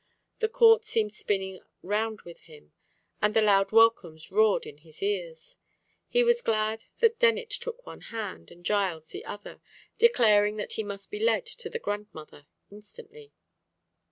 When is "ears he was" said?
5.03-6.41